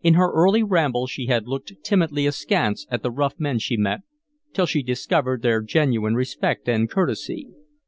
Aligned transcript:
In 0.00 0.14
her 0.14 0.30
early 0.30 0.62
rambles 0.62 1.10
she 1.10 1.26
had 1.26 1.48
looked 1.48 1.72
timidly 1.82 2.24
askance 2.24 2.86
at 2.88 3.02
the 3.02 3.10
rough 3.10 3.34
men 3.40 3.58
she 3.58 3.76
met 3.76 4.02
till 4.52 4.64
she 4.64 4.80
discovered 4.80 5.42
their 5.42 5.60
genuine 5.60 6.14
respect 6.14 6.68
and 6.68 6.88
courtesy. 6.88 7.48